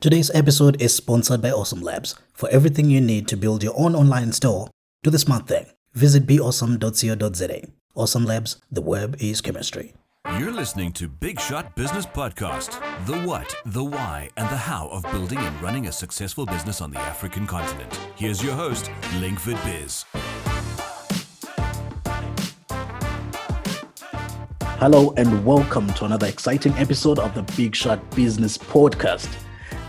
[0.00, 2.14] Today's episode is sponsored by Awesome Labs.
[2.32, 4.70] For everything you need to build your own online store,
[5.02, 5.66] do the smart thing.
[5.92, 7.62] Visit beawesome.co.za.
[7.96, 9.94] Awesome Labs, the web is chemistry.
[10.38, 15.02] You're listening to Big Shot Business Podcast the what, the why, and the how of
[15.10, 17.98] building and running a successful business on the African continent.
[18.14, 20.04] Here's your host, Linkford Biz.
[24.78, 29.28] Hello, and welcome to another exciting episode of the Big Shot Business Podcast.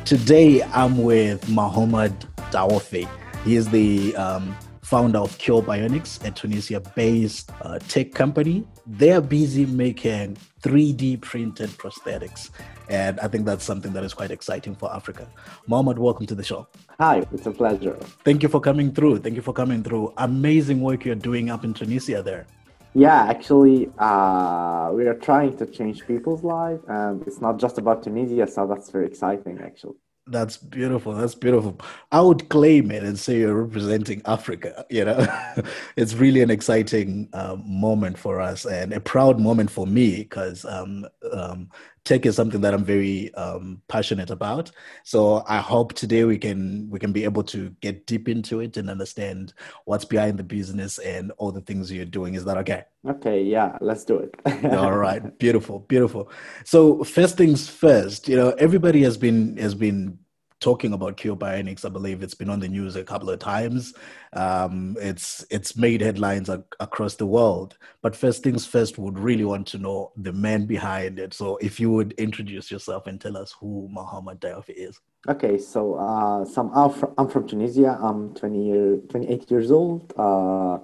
[0.09, 3.07] Today, I'm with Mohamed Dhaouafi.
[3.45, 8.65] He is the um, founder of Cure Bionics, a Tunisia based uh, tech company.
[8.87, 12.49] They're busy making 3D printed prosthetics.
[12.89, 15.27] And I think that's something that is quite exciting for Africa.
[15.67, 16.67] Mohamed, welcome to the show.
[16.99, 17.95] Hi, it's a pleasure.
[18.25, 19.19] Thank you for coming through.
[19.19, 20.11] Thank you for coming through.
[20.17, 22.47] Amazing work you're doing up in Tunisia there.
[22.93, 28.03] Yeah, actually, uh, we are trying to change people's lives, and it's not just about
[28.03, 29.95] Tunisia, so that's very exciting, actually.
[30.29, 31.13] That's beautiful.
[31.13, 31.79] That's beautiful.
[32.11, 34.85] I would claim it and say you're representing Africa.
[34.89, 35.63] You know,
[35.95, 40.65] it's really an exciting uh, moment for us and a proud moment for me because
[40.65, 41.69] um, um,
[42.03, 44.71] tech is something that I'm very um, passionate about.
[45.03, 48.77] So I hope today we can we can be able to get deep into it
[48.77, 49.53] and understand
[49.85, 52.35] what's behind the business and all the things you're doing.
[52.35, 52.83] Is that okay?
[53.07, 53.43] Okay.
[53.43, 53.77] Yeah.
[53.81, 54.35] Let's do it.
[54.73, 55.37] all right.
[55.39, 55.79] Beautiful.
[55.79, 56.31] Beautiful.
[56.65, 58.27] So first things first.
[58.27, 60.19] You know, everybody has been has been
[60.59, 61.85] talking about Cure Bionics.
[61.85, 63.93] I believe it's been on the news a couple of times.
[64.33, 67.77] Um, it's it's made headlines ac- across the world.
[68.01, 71.33] But first things first, would really want to know the man behind it.
[71.33, 74.99] So if you would introduce yourself and tell us who Mohamed Dhaouafi is.
[75.27, 77.97] Okay, so uh, so I'm from, I'm from Tunisia.
[78.01, 80.13] I'm 20 year, 28 years old.
[80.17, 80.79] Uh,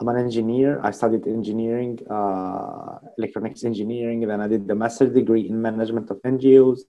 [0.00, 0.80] I'm an engineer.
[0.84, 4.20] I studied engineering, uh, electronics engineering.
[4.20, 6.80] Then I did the master's degree in management of NGOs.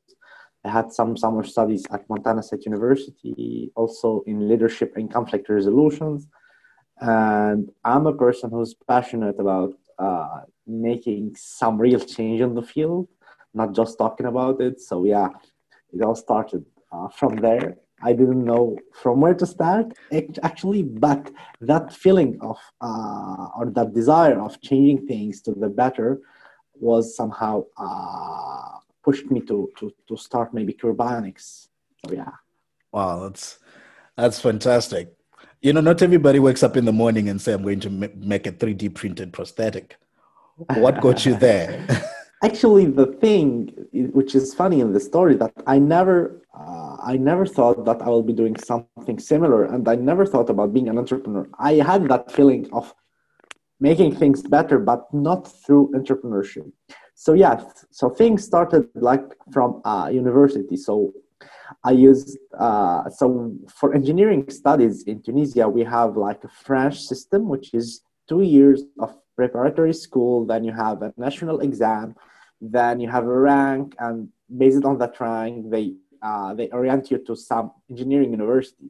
[0.66, 6.28] I had some summer studies at Montana State University, also in leadership and conflict resolutions.
[7.00, 13.08] And I'm a person who's passionate about uh, making some real change in the field,
[13.54, 14.82] not just talking about it.
[14.82, 15.30] So, yeah,
[15.94, 17.78] it all started uh, from there.
[18.02, 19.94] I didn't know from where to start
[20.44, 21.32] actually, but
[21.62, 26.22] that feeling of uh, or that desire of changing things to the better
[26.76, 31.46] was somehow uh, pushed me to to to start maybe Cure Bionics.
[32.02, 32.36] So yeah.
[32.92, 33.46] Wow, that's
[34.16, 35.06] that's fantastic.
[35.66, 37.92] You know, not everybody wakes up in the morning and say, "I'm going to
[38.34, 39.88] make a 3D printed prosthetic."
[40.84, 41.72] What got you there?
[42.50, 43.44] Actually, the thing
[44.18, 46.18] which is funny in the story that I never,
[46.62, 50.50] uh, I never thought that I will be doing something similar, and I never thought
[50.54, 51.46] about being an entrepreneur.
[51.72, 52.86] I had that feeling of
[53.90, 56.72] making things better, but not through entrepreneurship
[57.20, 60.78] so yeah so things started like from uh, university.
[60.78, 61.12] So
[61.84, 63.26] i used uh, so
[63.80, 67.88] for engineering studies in tunisia we have like a french system which is
[68.30, 69.10] two years of
[69.40, 72.16] preparatory school then you have a national exam
[72.78, 74.16] then you have a rank and
[74.62, 75.86] based on that rank they
[76.28, 78.88] uh, they orient you to some engineering university.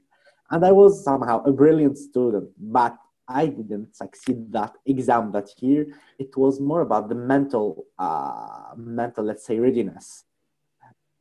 [0.51, 2.47] And i was somehow a brilliant student
[2.79, 2.95] but
[3.29, 5.85] I didn't succeed that exam that year.
[6.17, 10.25] It was more about the mental, uh, mental, let's say, readiness.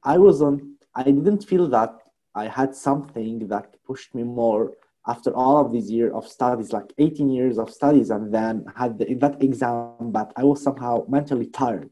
[0.03, 0.63] I wasn't.
[0.95, 1.95] I didn't feel that
[2.35, 4.73] I had something that pushed me more
[5.07, 8.99] after all of these years of studies, like 18 years of studies, and then had
[8.99, 10.11] the, that exam.
[10.11, 11.91] But I was somehow mentally tired.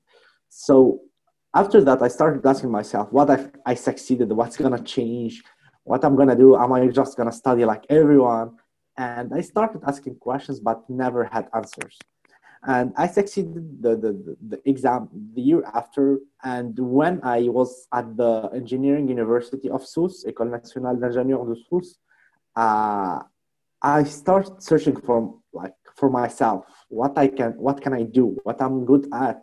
[0.49, 1.01] So
[1.55, 4.33] after that, I started asking myself, what if I succeeded?
[4.33, 5.43] What's gonna change?
[5.85, 6.57] What I'm gonna do?
[6.57, 8.57] Am I just gonna study like everyone?
[8.97, 11.99] And I started asking questions but never had answers.
[12.67, 16.19] And I succeeded the, the, the exam the year after.
[16.43, 21.99] And when I was at the engineering university of Sousse, École Nationale d'Ingénieurs de Sousse,
[22.57, 23.21] uh,
[23.83, 28.61] I started searching for like for myself what I can what can I do, what
[28.61, 29.43] I'm good at,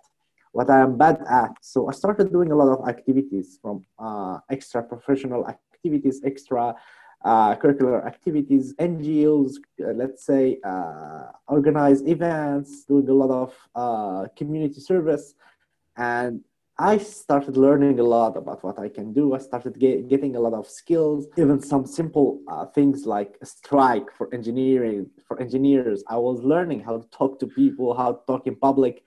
[0.52, 1.52] what I am bad at.
[1.62, 6.76] So I started doing a lot of activities from uh, extra professional activities, extra
[7.24, 14.28] uh, curricular activities, NGOs, uh, let's say, uh, organize events, doing a lot of uh,
[14.36, 15.36] community service.
[15.96, 16.42] And
[16.80, 19.36] I started learning a lot about what I can do.
[19.36, 23.46] I started get, getting a lot of skills, even some simple uh, things like a
[23.46, 26.04] strike for engineering, for engineers.
[26.08, 29.04] I was learning how to talk to people, how to talk in public,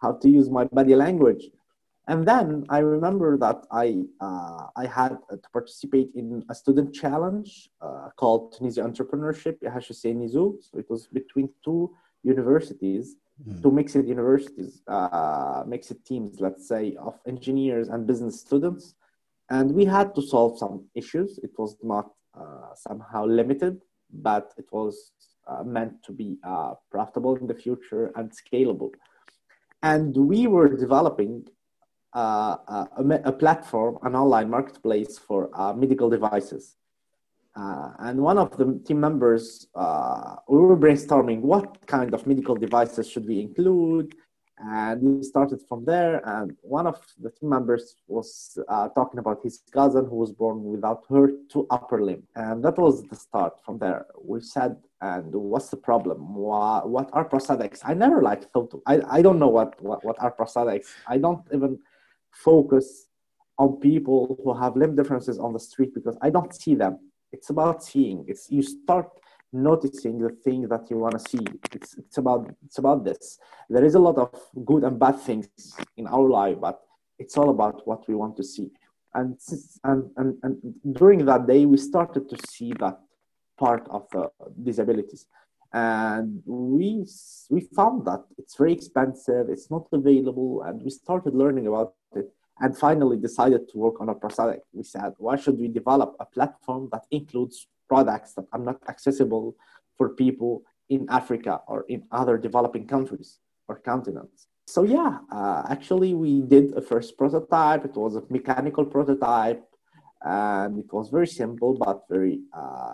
[0.00, 1.50] how to use my body language.
[2.08, 7.68] And then I remember that I, uh, I had to participate in a student challenge
[7.82, 10.56] uh, called Tunisia Entrepreneurship, Nizou.
[10.64, 13.16] So it was between two universities,
[13.46, 13.62] mm.
[13.62, 18.94] two mixed universities, uh, mixed teams, let's say, of engineers and business students.
[19.50, 21.38] And we had to solve some issues.
[21.42, 25.12] It was not uh, somehow limited, but it was
[25.46, 28.92] uh, meant to be uh, profitable in the future and scalable.
[29.82, 31.46] And we were developing
[32.14, 32.56] uh,
[32.96, 36.76] a, a, platform, an online marketplace for uh, medical devices.
[37.54, 42.54] Uh, and one of the team members, uh, we were brainstorming what kind of medical
[42.54, 44.14] devices should we include,
[44.58, 46.26] and we started from there.
[46.26, 50.62] And one of the team members was uh, talking about his cousin who was born
[50.62, 53.54] without her two upper limb, and that was the start.
[53.64, 56.34] From there, we said, "And what's the problem?
[56.34, 58.80] What, what are prosthetics?" I never like thought.
[58.86, 60.86] I I don't know what what what are prosthetics.
[61.08, 61.78] I don't even
[62.30, 63.06] focus
[63.58, 66.98] on people who have limb differences on the street because I don't see them.
[67.32, 68.24] It's about seeing.
[68.28, 69.10] It's you start
[69.52, 71.44] noticing the things that you want to see.
[71.72, 73.38] It's, it's about it's about this.
[73.68, 74.30] There is a lot of
[74.64, 75.48] good and bad things
[75.96, 76.80] in our life, but
[77.18, 78.70] it's all about what we want to see.
[79.14, 79.38] And
[79.84, 82.98] and and, and during that day, we started to see that
[83.58, 84.30] part of the
[84.62, 85.26] disabilities,
[85.72, 87.04] and we
[87.50, 89.48] we found that it's very expensive.
[89.48, 92.32] It's not available, and we started learning about it.
[92.60, 94.62] And finally, decided to work on a prosthetic.
[94.72, 99.56] We said, why should we develop a platform that includes products that are not accessible
[99.96, 103.38] for people in Africa or in other developing countries
[103.68, 104.46] or continents.
[104.66, 107.84] So yeah, uh, actually we did a first prototype.
[107.84, 109.64] It was a mechanical prototype,
[110.22, 112.92] and it was very simple but very uh,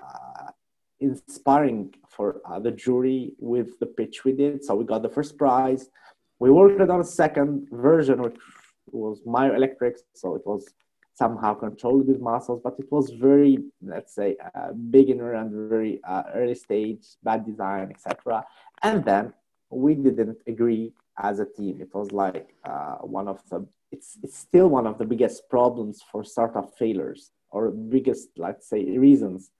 [1.00, 4.64] inspiring for uh, the jury with the pitch we did.
[4.64, 5.90] So we got the first prize.
[6.38, 8.36] We worked on a second version, which
[8.90, 10.00] was myoelectrics.
[10.14, 10.66] So it was
[11.14, 16.24] somehow controlled with muscles, but it was very, let's say, uh, beginner and very uh,
[16.34, 18.44] early stage, bad design, etc.
[18.82, 19.32] And then
[19.70, 21.80] we didn't agree as a team.
[21.80, 26.02] It was like uh, one of the, it's, it's still one of the biggest problems
[26.10, 29.50] for startup failures or biggest, let's say, reasons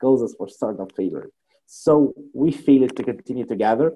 [0.00, 1.30] causes for startup failure.
[1.66, 3.92] So we failed to continue together.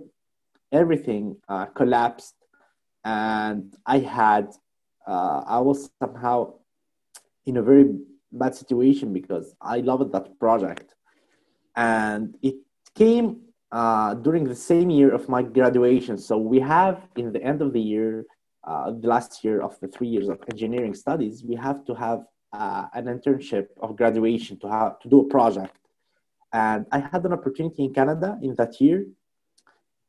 [0.72, 2.34] Everything uh, collapsed,
[3.04, 4.52] and I had,
[5.06, 6.54] uh, I was somehow
[7.46, 7.86] in a very
[8.32, 10.94] bad situation because I loved that project.
[11.76, 12.56] And it
[12.94, 13.40] came
[13.72, 16.18] uh, during the same year of my graduation.
[16.18, 18.24] So we have, in the end of the year,
[18.64, 22.24] uh, the last year of the three years of engineering studies, we have to have
[22.52, 25.76] uh, an internship of graduation to have to do a project.
[26.52, 29.06] And I had an opportunity in Canada in that year.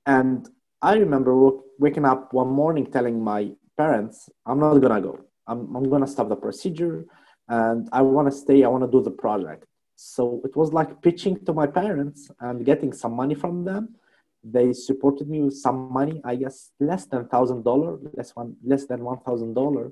[0.06, 0.50] And
[0.82, 5.20] I remember waking up one morning telling my parents, I'm not gonna go.
[5.48, 7.06] I'm, I'm gonna stop the procedure
[7.48, 9.66] and I want to stay, I want to do the project.
[9.96, 13.96] So it was like pitching to my parents and getting some money from them.
[14.44, 18.86] They supported me with some money, I guess less than thousand dollar, less one, less
[18.86, 19.92] than one thousand dollar.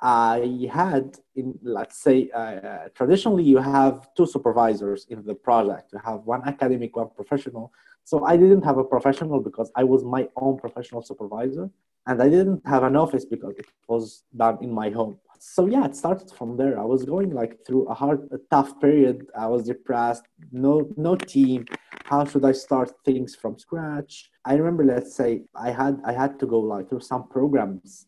[0.00, 5.92] I had in let's say uh, traditionally you have two supervisors in the project.
[5.92, 7.72] You have one academic, one professional.
[8.04, 11.68] So I didn't have a professional because I was my own professional supervisor,
[12.06, 15.18] and I didn't have an office because it was done in my home.
[15.40, 16.78] So yeah it started from there.
[16.78, 19.26] I was going like through a hard a tough period.
[19.36, 21.66] I was depressed no no team.
[22.04, 24.30] How should i start things from scratch?
[24.44, 28.06] I remember let's say i had i had to go like through some programs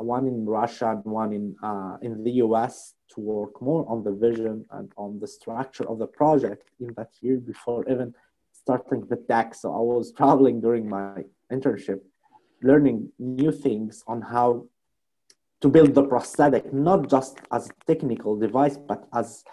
[0.00, 4.12] one in russia and one in uh, in the us to work more on the
[4.12, 8.14] vision and on the structure of the project in that year before even
[8.52, 9.54] starting the tech.
[9.54, 12.00] So i was traveling during my internship
[12.62, 14.66] learning new things on how
[15.62, 19.44] to build the prosthetic not just as a technical device but as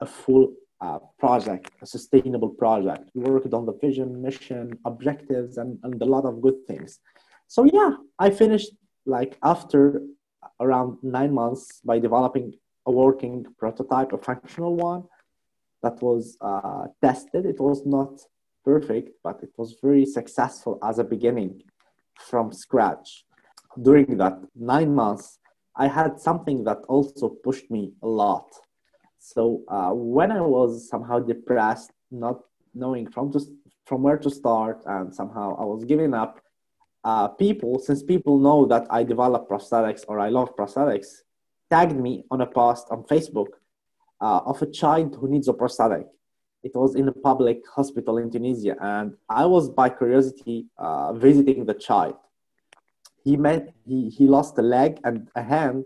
[0.00, 3.10] a full uh, project a sustainable project.
[3.14, 7.00] We worked on the vision mission objectives and, and a lot of good things.
[7.48, 8.72] So yeah i finished
[9.08, 10.02] like after
[10.60, 12.52] around nine months by developing
[12.86, 15.02] a working prototype a functional one
[15.82, 18.12] that was uh, tested it was not
[18.64, 21.62] perfect but it was very successful as a beginning
[22.28, 23.24] from scratch
[23.82, 25.38] during that nine months
[25.78, 28.48] I had something that also pushed me a lot.
[29.20, 32.40] So uh, when I was somehow depressed, not
[32.74, 33.40] knowing from to,
[33.86, 36.40] from where to start, and somehow I was giving up,
[37.04, 41.08] uh, people, since people know that I develop prosthetics or I love prosthetics,
[41.70, 43.48] tagged me on a post on Facebook
[44.20, 46.06] uh, of a child who needs a prosthetic.
[46.62, 51.64] It was in a public hospital in Tunisia, and I was by curiosity uh, visiting
[51.64, 52.16] the child
[53.28, 55.84] he met he, he lost a leg and a hand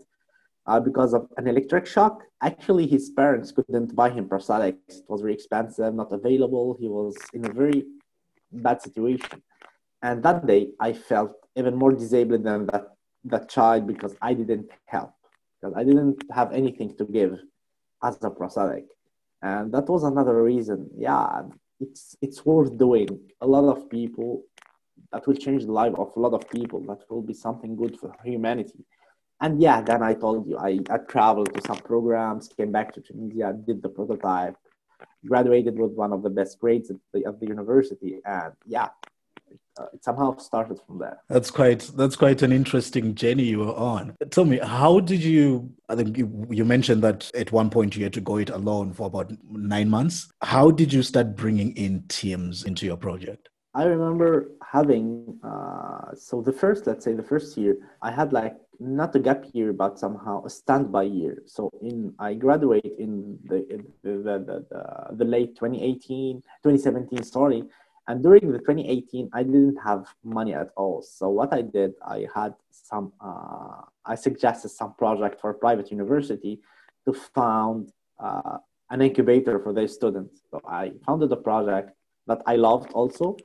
[0.66, 2.22] uh, because of an electric shock.
[2.40, 4.94] Actually, his parents couldn't buy him prosthetics.
[5.02, 6.76] It was very expensive, not available.
[6.78, 7.84] He was in a very
[8.52, 9.42] bad situation.
[10.02, 12.88] And that day, I felt even more disabled than that,
[13.24, 15.12] that child because I didn't help.
[15.60, 17.38] because I didn't have anything to give
[18.02, 18.86] as a prosthetic,
[19.42, 20.90] and that was another reason.
[20.96, 21.42] Yeah,
[21.80, 23.08] it's it's worth doing.
[23.40, 24.44] A lot of people
[25.12, 26.80] that will change the life of a lot of people.
[26.90, 28.84] That will be something good for humanity.
[29.40, 33.00] And yeah, then I told you I, I traveled to some programs, came back to
[33.00, 34.56] Tunisia, did the prototype,
[35.26, 38.88] graduated with one of the best grades at the, at the university, and yeah,
[39.78, 41.18] uh, it somehow started from there.
[41.28, 44.14] That's quite that's quite an interesting journey you were on.
[44.30, 45.70] Tell me, how did you?
[45.88, 48.92] I think you, you mentioned that at one point you had to go it alone
[48.92, 50.30] for about nine months.
[50.42, 53.48] How did you start bringing in teams into your project?
[53.74, 58.56] I remember having uh, so the first, let's say the first year, I had like
[58.78, 61.42] not a gap year, but somehow a standby year.
[61.46, 67.64] So in I graduate in the the, the, the, the late 2018, 2017, sorry,
[68.08, 71.02] and during the 2018, I didn't have money at all.
[71.02, 75.90] So what I did, I had some, uh, I suggested some project for a private
[75.90, 76.60] university
[77.06, 78.58] to found uh,
[78.90, 80.40] an incubator for their students.
[80.50, 81.92] So I founded a project
[82.26, 83.36] that I loved also.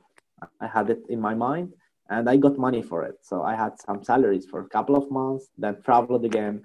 [0.60, 1.72] I had it in my mind
[2.10, 3.16] and I got money for it.
[3.22, 6.64] So I had some salaries for a couple of months, then traveled again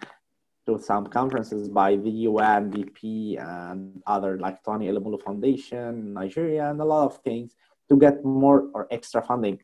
[0.65, 6.79] to some conferences by the UN, DP, and other like Tony Elumelu Foundation, Nigeria, and
[6.79, 7.55] a lot of things
[7.89, 9.59] to get more or extra funding.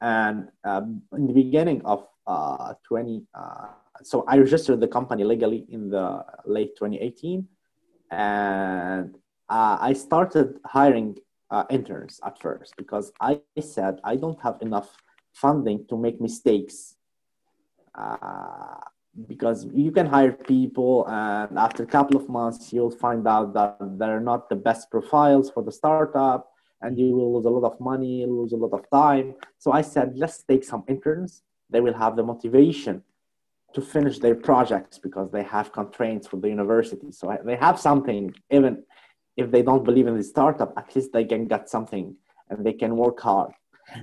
[0.00, 3.66] And um, in the beginning of uh, 20, uh,
[4.02, 7.46] so I registered the company legally in the late 2018,
[8.10, 9.14] and
[9.48, 11.16] uh, I started hiring
[11.50, 14.96] uh, interns at first because I said I don't have enough
[15.32, 16.94] funding to make mistakes.
[17.94, 18.76] Uh,
[19.26, 23.76] because you can hire people and after a couple of months you'll find out that
[23.98, 27.80] they're not the best profiles for the startup and you will lose a lot of
[27.80, 29.34] money, lose a lot of time.
[29.58, 31.42] So I said, let's take some interns.
[31.70, 33.02] They will have the motivation
[33.74, 37.12] to finish their projects because they have constraints from the university.
[37.12, 38.84] So they have something, even
[39.36, 42.16] if they don't believe in the startup, at least they can get something
[42.48, 43.52] and they can work hard.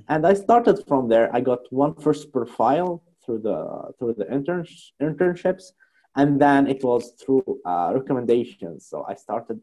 [0.08, 1.34] And I started from there.
[1.36, 5.72] I got one first profile through the through the interns, internships,
[6.16, 8.88] and then it was through uh, recommendations.
[8.88, 9.62] So I started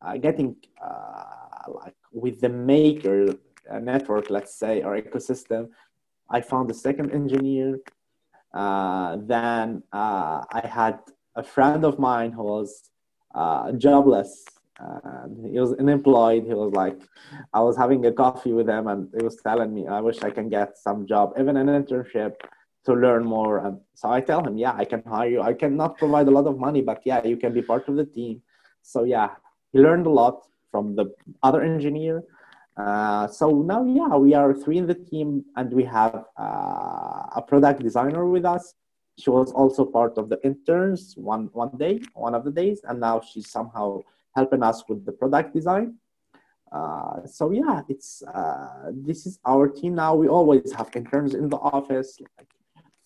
[0.00, 1.24] uh, getting uh,
[1.68, 3.34] like with the maker
[3.80, 5.68] network, let's say, or ecosystem,
[6.30, 7.80] I found a second engineer.
[8.54, 10.98] Uh, then uh, I had
[11.36, 12.90] a friend of mine who was
[13.34, 14.44] uh, jobless.
[15.50, 16.44] he was unemployed.
[16.44, 16.98] He was like,
[17.52, 20.30] I was having a coffee with him, and he was telling me, I wish I
[20.30, 22.34] can get some job, even an internship,
[22.84, 23.58] to learn more.
[23.64, 25.40] And so I tell him, yeah, I can hire you.
[25.40, 28.04] I cannot provide a lot of money, but yeah, you can be part of the
[28.04, 28.42] team.
[28.82, 29.30] So yeah,
[29.72, 31.06] he learned a lot from the
[31.42, 32.24] other engineer.
[32.76, 37.44] Uh, so now, yeah, we are three in the team, and we have uh, a
[37.46, 38.74] product designer with us.
[39.18, 42.98] She was also part of the interns one one day, one of the days, and
[42.98, 44.00] now she's somehow
[44.34, 45.98] helping us with the product design.
[46.72, 50.14] Uh, so yeah, it's uh, this is our team now.
[50.14, 52.48] We always have interns in the office, like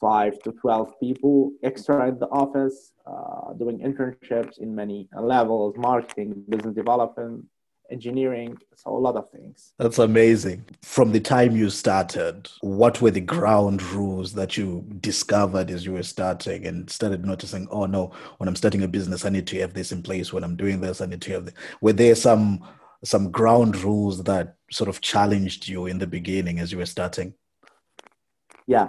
[0.00, 6.44] five to 12 people extra in the office uh, doing internships in many levels marketing
[6.48, 7.44] business development
[7.90, 13.10] engineering so a lot of things that's amazing from the time you started what were
[13.10, 18.12] the ground rules that you discovered as you were starting and started noticing oh no
[18.38, 20.80] when i'm starting a business i need to have this in place when i'm doing
[20.80, 21.54] this i need to have this.
[21.80, 22.64] were there some
[23.04, 27.34] some ground rules that sort of challenged you in the beginning as you were starting
[28.66, 28.88] yeah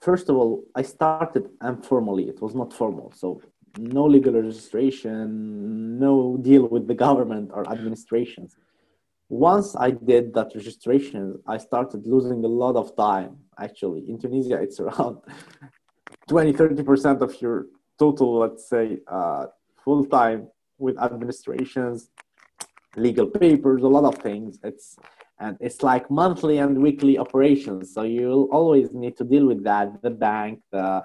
[0.00, 2.28] first of all, I started informally.
[2.28, 3.12] It was not formal.
[3.14, 3.42] So
[3.78, 8.56] no legal registration, no deal with the government or administrations.
[9.28, 13.38] Once I did that registration, I started losing a lot of time.
[13.58, 15.18] Actually, in Tunisia, it's around
[16.28, 17.66] 20, 30% of your
[17.98, 19.46] total, let's say, uh,
[19.84, 22.10] full time with administrations,
[22.96, 24.58] legal papers, a lot of things.
[24.62, 24.96] It's
[25.40, 30.02] and it's like monthly and weekly operations so you'll always need to deal with that
[30.02, 31.02] the bank the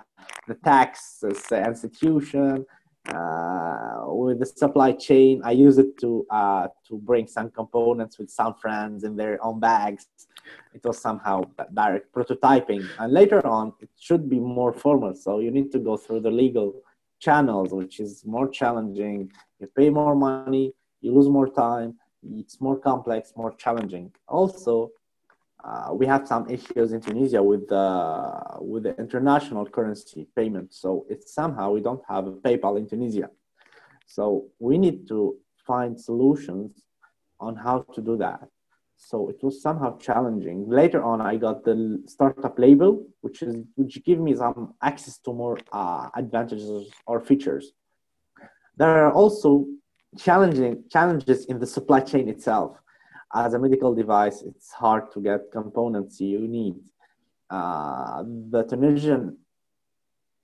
[0.47, 2.65] the tax institution
[3.09, 5.41] uh, with the supply chain.
[5.43, 9.59] I use it to uh, to bring some components with some friends in their own
[9.59, 10.07] bags.
[10.73, 12.87] It was somehow direct prototyping.
[12.99, 16.31] And later on it should be more formal so you need to go through the
[16.31, 16.81] legal
[17.19, 19.31] channels which is more challenging.
[19.59, 20.73] You pay more money
[21.03, 21.95] you lose more time
[22.31, 24.11] it's more complex, more challenging.
[24.27, 24.91] Also,
[25.63, 27.85] uh, we have some issues in Tunisia with the
[28.59, 30.73] with the international currency payment.
[30.73, 33.29] So it's somehow we don't have PayPal in Tunisia.
[34.05, 36.83] So we need to find solutions
[37.39, 38.47] on how to do that.
[39.09, 40.69] so it was somehow challenging.
[40.69, 45.33] Later on, I got the startup label, which is which give me some access to
[45.33, 47.73] more uh, advantages or features.
[48.77, 49.65] There are also
[50.17, 52.77] challenging challenges in the supply chain itself.
[53.33, 56.75] As a medical device, it's hard to get components you need.
[57.49, 59.37] Uh, the Tunisian,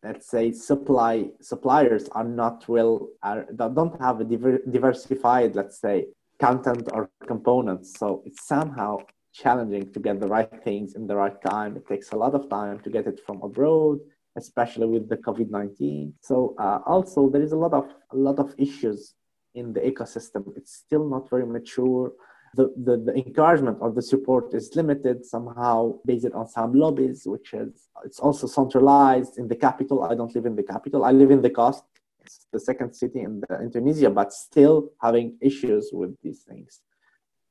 [0.04, 6.08] let's say, supply suppliers are not well, are, don't have a diver, diversified, let's say,
[6.40, 7.98] content or components.
[8.00, 9.00] So it's somehow
[9.34, 11.78] challenging to get the right things in the right time.
[11.78, 14.00] It takes a lot of time to get it from abroad,
[14.36, 16.14] especially with the COVID nineteen.
[16.22, 19.14] So uh, also there is a lot of a lot of issues
[19.60, 20.42] in the ecosystem.
[20.58, 22.12] It's still not very mature.
[22.56, 27.54] The, the, the encouragement or the support is limited somehow based on some lobbies, which
[27.54, 30.04] is it's also centralized in the capital.
[30.04, 31.06] I don't live in the capital.
[31.06, 31.84] I live in the coast
[32.30, 36.82] it's the second city in, the, in Tunisia, but still having issues with these things.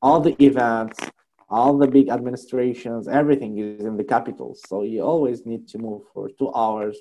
[0.00, 0.98] All the events,
[1.48, 4.56] all the big administrations, everything is in the capital.
[4.68, 6.96] So you always need to move for two hours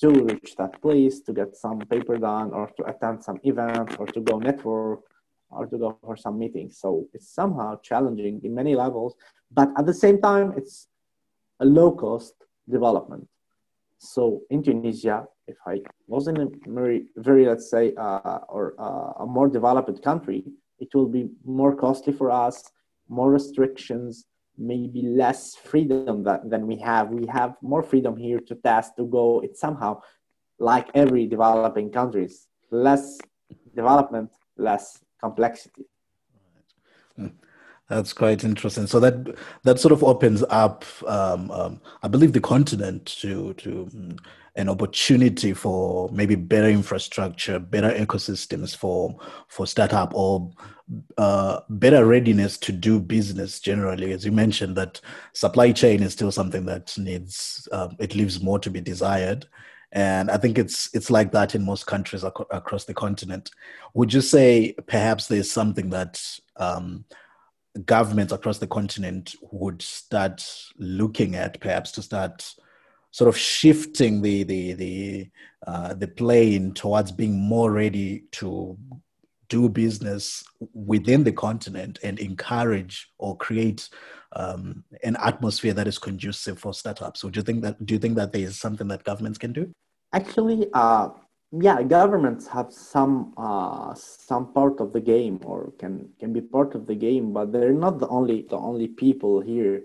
[0.00, 4.06] to reach that place to get some paper done or to attend some event or
[4.06, 5.00] to go network
[5.50, 6.78] or to go for some meetings.
[6.78, 9.14] So it's somehow challenging in many levels,
[9.50, 10.88] but at the same time, it's
[11.60, 12.34] a low cost
[12.68, 13.28] development.
[13.98, 19.22] So in Tunisia, if I was in a very, very let's say, uh, or uh,
[19.22, 20.44] a more developed country,
[20.78, 22.70] it will be more costly for us,
[23.08, 24.26] more restrictions,
[24.56, 27.10] maybe less freedom that, than we have.
[27.10, 29.40] We have more freedom here to test, to go.
[29.40, 30.00] It's somehow
[30.58, 33.18] like every developing countries, less
[33.74, 35.86] development, less complexity.
[37.88, 38.86] That's quite interesting.
[38.86, 43.88] So that that sort of opens up, um, um, I believe, the continent to to
[43.94, 44.18] mm,
[44.56, 49.16] an opportunity for maybe better infrastructure, better ecosystems for
[49.48, 50.50] for startup or
[51.18, 54.12] uh, better readiness to do business generally.
[54.12, 55.00] As you mentioned, that
[55.32, 59.46] supply chain is still something that needs um, it leaves more to be desired,
[59.92, 63.50] and I think it's it's like that in most countries ac- across the continent.
[63.94, 66.22] Would you say perhaps there's something that
[66.56, 67.04] um,
[67.86, 70.46] governments across the continent would start
[70.78, 72.54] looking at perhaps to start
[73.14, 75.30] sort of shifting the the the
[75.68, 78.76] uh, the plane towards being more ready to
[79.48, 83.88] do business within the continent and encourage or create
[84.34, 87.20] um, an atmosphere that is conducive for startups.
[87.20, 89.52] So, do you think that do you think that there is something that governments can
[89.52, 89.70] do?
[90.12, 91.10] Actually, uh,
[91.60, 96.74] yeah governments have some uh, some part of the game or can can be part
[96.74, 99.84] of the game but they're not the only the only people here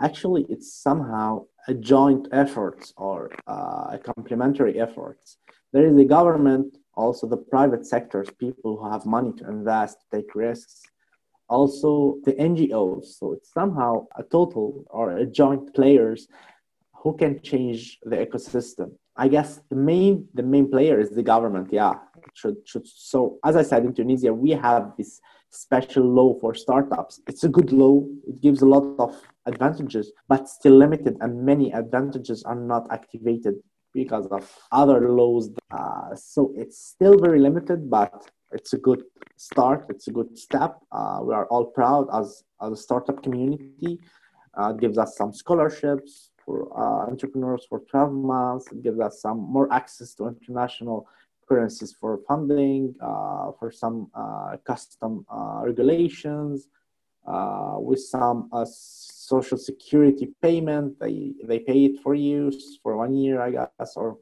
[0.00, 5.26] actually it's somehow a joint efforts or uh, a complementary efforts.
[5.72, 6.68] there is the government
[7.02, 10.76] also the private sectors people who have money to invest take risks
[11.56, 11.90] also
[12.26, 16.20] the ngos so it's somehow a total or a joint players
[17.00, 21.72] who can change the ecosystem I guess the main the main player is the government.
[21.72, 21.94] Yeah,
[22.34, 22.86] should should.
[22.86, 27.20] So as I said in Tunisia, we have this special law for startups.
[27.26, 28.04] It's a good law.
[28.28, 29.20] It gives a lot of
[29.52, 33.56] advantages, but still limited, and many advantages are not activated
[33.94, 35.50] because of other laws.
[35.70, 38.12] Uh, so it's still very limited, but
[38.52, 39.02] it's a good
[39.36, 39.86] start.
[39.88, 40.78] It's a good step.
[40.92, 44.00] Uh, we are all proud as, as a startup community.
[44.58, 48.66] Uh, it gives us some scholarships, for uh, entrepreneurs for 12 months.
[48.72, 51.06] It gives us some more access to international
[51.46, 55.26] currencies for funding, uh, for some uh, custom
[55.62, 56.68] regulations,
[57.88, 58.48] with some
[59.34, 60.98] social security payment.
[60.98, 64.16] They, they pay it for you for one year, I guess, or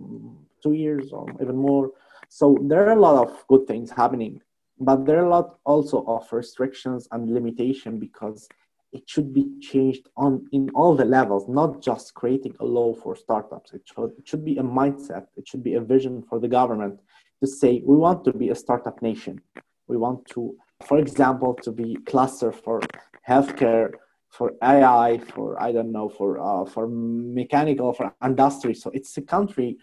[0.63, 1.91] two years, or even more.
[2.29, 4.41] So there are a lot of good things happening,
[4.79, 8.49] but there are a lot also of restrictions and limitation because
[8.93, 13.15] it should be changed on in all the levels, not just creating a law for
[13.15, 13.73] startups.
[13.73, 15.27] It should, it should be a mindset.
[15.37, 17.01] It should be a vision for the government
[17.41, 19.41] to say we want to be a startup nation.
[19.89, 20.57] We want to,
[20.89, 22.81] for example, to be cluster for
[23.29, 23.93] healthcare,
[24.29, 28.75] for AI, for I don't know, for uh, for mechanical, for industry.
[28.75, 29.79] So it's a country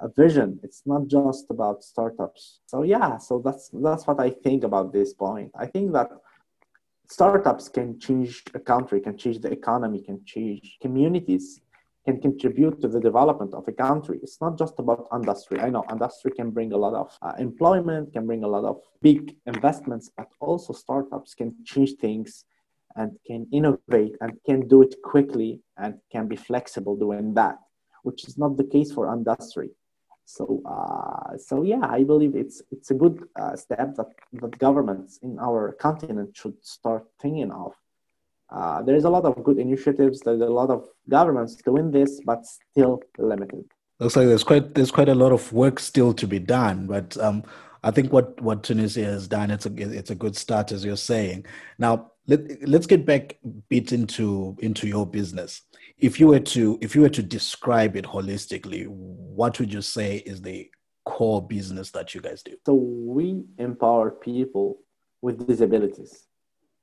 [0.00, 0.60] a vision.
[0.62, 2.60] It's not just about startups.
[2.66, 5.50] So yeah, so that's that's what I think about this point.
[5.58, 6.10] I think that
[7.08, 11.60] startups can change a country, can change the economy, can change communities,
[12.04, 14.18] can contribute to the development of a country.
[14.22, 15.60] It's not just about industry.
[15.60, 18.80] I know industry can bring a lot of uh, employment, can bring a lot of
[19.02, 22.44] big investments, but also startups can change things
[22.96, 27.58] and can innovate and can do it quickly and can be flexible doing that,
[28.02, 29.70] which is not the case for industry.
[30.24, 35.18] So, uh, so yeah, I believe it's it's a good uh, step that that governments
[35.22, 37.72] in our continent should start thinking of.
[38.50, 40.20] Uh, there's a lot of good initiatives.
[40.20, 43.64] There's a lot of governments doing this, but still limited.
[44.00, 46.86] Looks like there's quite there's quite a lot of work still to be done.
[46.86, 47.42] But um,
[47.82, 50.96] I think what what Tunisia has done it's a it's a good start, as you're
[50.96, 51.46] saying.
[51.78, 55.62] Now let let's get back a bit into into your business.
[55.98, 60.18] If you were to if you were to describe it holistically, what would you say
[60.18, 60.70] is the
[61.04, 62.56] core business that you guys do?
[62.66, 64.78] So we empower people
[65.22, 66.27] with disabilities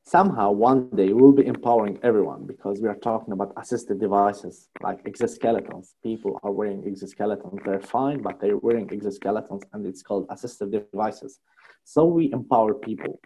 [0.06, 5.04] somehow one day we'll be empowering everyone because we are talking about assistive devices like
[5.06, 5.94] exoskeletons.
[6.04, 7.63] People are wearing exoskeletons.
[7.65, 11.39] They're fine, but they're wearing exoskeletons and it's called assistive devices.
[11.86, 13.20] So we empower people.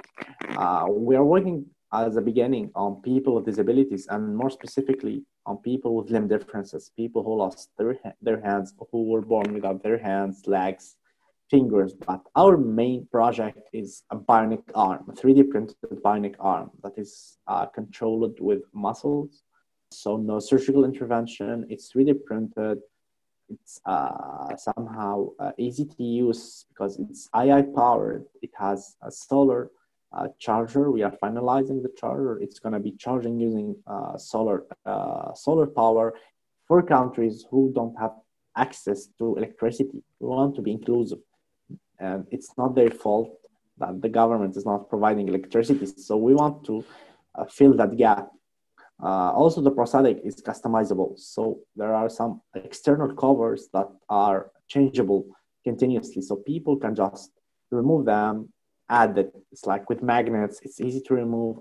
[0.50, 5.58] Uh, we are working as a beginning on people with disabilities and more specifically on
[5.58, 9.98] people with limb differences, people who lost their, their hands, who were born without their
[9.98, 10.96] hands, legs,
[11.50, 16.94] fingers, but our main project is a bionic arm, a 3D printed bionic arm that
[16.98, 19.44] is uh, controlled with muscles.
[19.92, 21.66] So no surgical intervention.
[21.70, 22.80] It's 3D printed.
[23.50, 28.26] It's uh, somehow uh, easy to use because it's AI powered.
[28.44, 29.72] It has a solar
[30.14, 30.92] uh, charger.
[30.92, 32.40] We are finalizing the charger.
[32.40, 36.14] It's going to be charging using uh, solar uh, solar power
[36.68, 38.12] for countries who don't have
[38.56, 40.04] access to electricity.
[40.20, 41.20] We want to be inclusive
[42.00, 43.36] and it's not their fault
[43.78, 45.86] that the government is not providing electricity.
[45.86, 46.84] So we want to
[47.36, 48.30] uh, fill that gap.
[49.02, 51.18] Uh, also, the prosthetic is customizable.
[51.18, 55.26] So there are some external covers that are changeable
[55.64, 56.22] continuously.
[56.22, 57.32] So people can just
[57.72, 58.50] remove them,
[58.90, 59.32] add it.
[59.52, 61.60] It's like with magnets, it's easy to remove,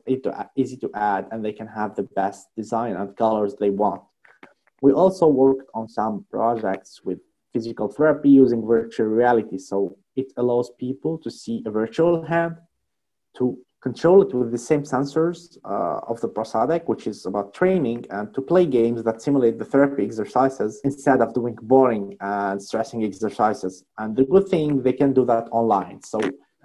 [0.57, 4.03] easy to add, and they can have the best design and colors they want.
[4.81, 7.18] We also worked on some projects with
[7.53, 9.59] physical therapy using virtual reality.
[9.59, 12.55] So it allows people to see a virtual hand,
[13.39, 13.45] to
[13.81, 18.35] control it with the same sensors uh, of the prosthetic, which is about training, and
[18.35, 23.85] to play games that simulate the therapy exercises instead of doing boring and stressing exercises.
[23.99, 26.03] And the good thing, they can do that online.
[26.03, 26.19] So,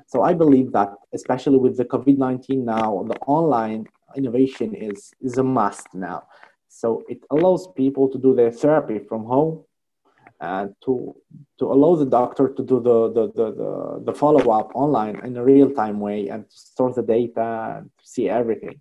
[0.07, 3.85] so I believe that, especially with the COVID 19 now, the online
[4.15, 6.23] innovation is, is a must now.
[6.69, 9.63] So it allows people to do their therapy from home
[10.41, 11.15] and to
[11.59, 15.43] to allow the doctor to do the the, the, the, the follow-up online in a
[15.43, 18.79] real-time way and to store the data and see everything.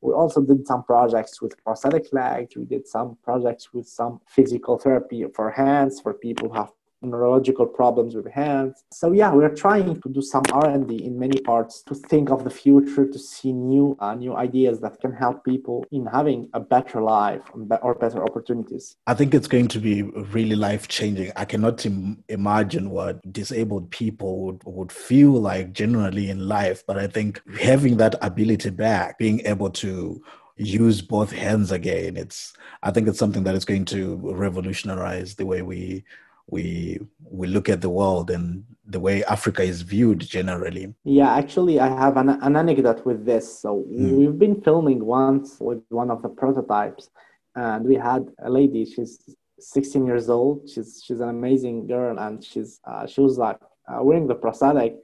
[0.00, 2.56] We also did some projects with prosthetic legs.
[2.56, 7.66] We did some projects with some physical therapy for hands for people who have neurological
[7.66, 8.84] problems with hands.
[8.92, 12.50] So yeah, we're trying to do some R&D in many parts to think of the
[12.50, 17.02] future, to see new uh, new ideas that can help people in having a better
[17.02, 17.42] life
[17.82, 18.96] or better opportunities.
[19.06, 21.32] I think it's going to be really life changing.
[21.36, 26.98] I cannot Im- imagine what disabled people would, would feel like generally in life, but
[26.98, 30.22] I think having that ability back, being able to
[30.56, 35.46] use both hands again it's i think it's something that is going to revolutionize the
[35.46, 36.04] way we
[36.48, 40.94] we we look at the world and the way Africa is viewed generally.
[41.04, 43.60] Yeah, actually, I have an, an anecdote with this.
[43.60, 44.12] So mm.
[44.18, 47.10] we've been filming once with one of the prototypes,
[47.54, 48.84] and we had a lady.
[48.84, 49.18] She's
[49.60, 50.68] 16 years old.
[50.68, 54.96] She's she's an amazing girl, and she's uh, she was like uh, wearing the prosthetic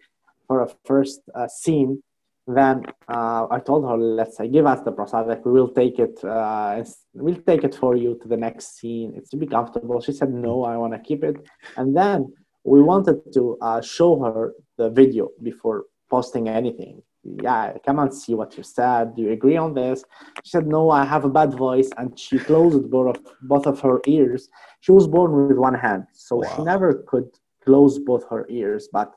[0.46, 2.02] for a first uh, scene
[2.48, 5.44] then uh, I told her, let's say, give us the prosthetic.
[5.44, 6.22] We will take it.
[6.24, 6.82] Uh,
[7.14, 9.12] we'll take it for you to the next scene.
[9.16, 10.00] It's to be comfortable.
[10.00, 11.36] She said, no, I want to keep it.
[11.76, 12.32] And then
[12.64, 17.02] we wanted to uh, show her the video before posting anything.
[17.22, 19.14] Yeah, come and see what you said.
[19.14, 20.04] Do you agree on this?
[20.44, 21.90] She said, no, I have a bad voice.
[21.98, 24.48] And she closed both of, both of her ears.
[24.80, 26.52] She was born with one hand, so wow.
[26.54, 27.28] she never could
[27.64, 28.88] close both her ears.
[28.90, 29.14] But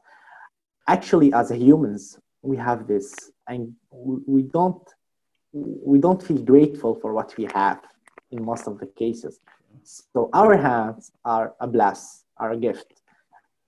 [0.88, 4.88] actually, as humans, we have this and we don't
[5.54, 7.82] we don't feel grateful for what we have
[8.32, 9.40] in most of the cases.
[9.84, 13.02] So our hands are a bless are a gift.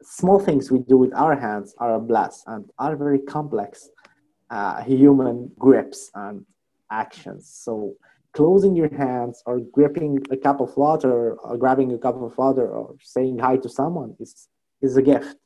[0.01, 3.89] Small things we do with our hands are a bless and are very complex
[4.49, 6.45] uh, human grips and
[6.91, 7.49] actions.
[7.65, 7.95] So
[8.33, 12.67] closing your hands or gripping a cup of water or grabbing a cup of water
[12.67, 14.47] or saying hi to someone is
[14.81, 15.38] is a gift.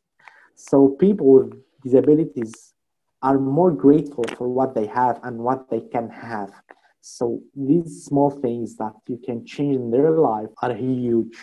[0.55, 2.73] So people with disabilities
[3.21, 6.51] are more grateful for what they have and what they can have.
[7.01, 11.35] So these small things that you can change in their life are huge.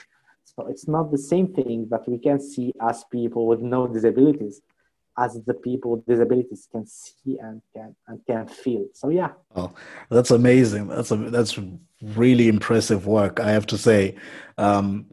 [0.44, 4.60] So it's not the same thing that we can see as people with no disabilities
[5.16, 8.86] as the people with disabilities can see and can and can feel.
[8.94, 9.30] So yeah.
[9.54, 9.72] Oh,
[10.10, 10.88] that's amazing.
[10.88, 11.58] That's a, that's
[12.02, 13.40] really impressive work.
[13.40, 14.16] I have to say,
[14.58, 15.06] um,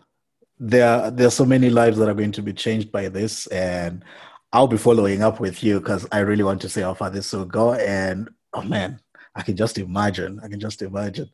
[0.60, 4.04] there there are so many lives that are going to be changed by this, and
[4.54, 7.32] I'll be following up with you because I really want to see how far this
[7.32, 7.74] will go.
[7.74, 9.00] And oh man,
[9.36, 10.40] I can just imagine.
[10.44, 11.30] I can just imagine.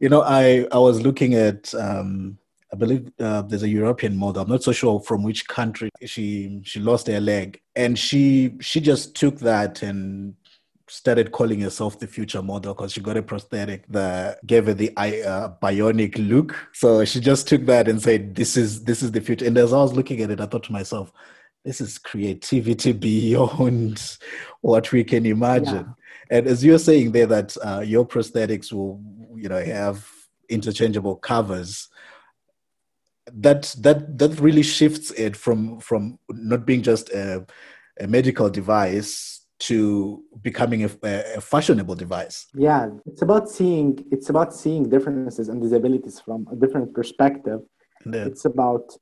[0.00, 2.38] You know, I I was looking at um,
[2.72, 4.42] I believe uh, there's a European model.
[4.42, 8.80] I'm not so sure from which country she she lost her leg, and she she
[8.80, 10.34] just took that and
[10.90, 14.90] started calling herself the future model because she got a prosthetic that gave her the
[14.96, 16.56] uh, bionic look.
[16.72, 19.72] So she just took that and said, "This is this is the future." And as
[19.72, 21.12] I was looking at it, I thought to myself,
[21.64, 24.18] "This is creativity beyond
[24.60, 25.94] what we can imagine."
[26.30, 26.38] Yeah.
[26.38, 29.00] And as you're saying there, that uh, your prosthetics will,
[29.34, 30.06] you know, have
[30.48, 31.88] interchangeable covers
[33.32, 37.44] that that that really shifts it from from not being just a,
[38.00, 44.54] a medical device to becoming a, a, fashionable device yeah it's about seeing it's about
[44.54, 47.60] seeing differences and disabilities from a different perspective
[48.06, 48.96] it's about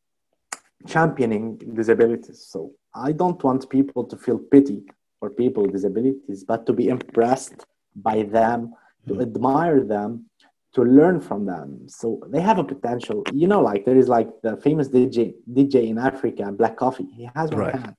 [0.87, 4.83] championing disabilities so i don't want people to feel pity
[5.19, 8.75] for people with disabilities but to be impressed by them
[9.09, 9.23] to mm.
[9.23, 10.27] admire them
[10.75, 14.29] to learn from them so they have a potential you know like there is like
[14.43, 17.75] the famous dj dj in africa black coffee he has one right.
[17.75, 17.97] hand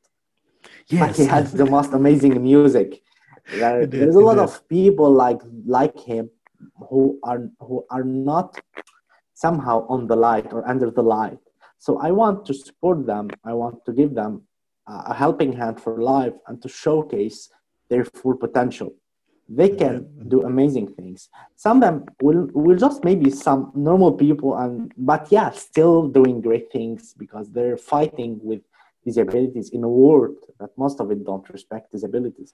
[0.87, 1.17] Yes.
[1.17, 3.01] he has the most amazing music.
[3.49, 6.29] There, there's a lot of people like like him
[6.89, 8.59] who are who are not
[9.35, 11.39] somehow on the light or under the light.
[11.79, 13.29] So I want to support them.
[13.43, 14.43] I want to give them
[14.87, 17.49] a helping hand for life and to showcase
[17.89, 18.93] their full potential.
[19.49, 20.29] They can mm-hmm.
[20.29, 21.29] do amazing things.
[21.55, 26.41] Some of them will will just maybe some normal people and but yeah, still doing
[26.41, 28.61] great things because they're fighting with
[29.05, 32.53] disabilities in a world that most of it don't respect disabilities.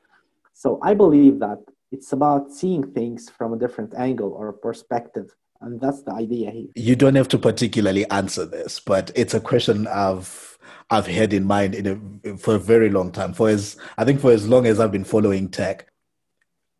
[0.53, 1.59] So I believe that
[1.91, 5.36] it's about seeing things from a different angle or a perspective.
[5.63, 6.67] And that's the idea here.
[6.76, 10.58] You don't have to particularly answer this, but it's a question I've
[10.89, 13.34] I've had in mind in a, for a very long time.
[13.34, 15.88] For as I think for as long as I've been following tech,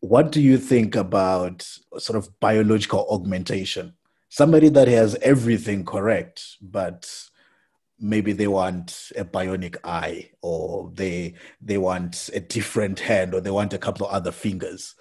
[0.00, 1.66] what do you think about
[1.98, 3.94] sort of biological augmentation?
[4.28, 7.10] Somebody that has everything correct, but
[7.98, 13.50] maybe they want a bionic eye or they they want a different hand or they
[13.50, 14.94] want a couple of other fingers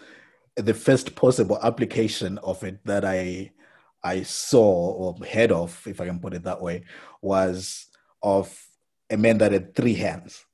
[0.56, 3.52] the first possible application of it that i
[4.04, 6.84] i saw or heard of if i can put it that way
[7.22, 7.88] was
[8.22, 8.58] of
[9.10, 10.46] a man that had three hands.